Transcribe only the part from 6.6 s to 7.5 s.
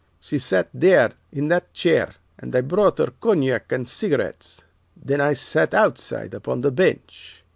the bench.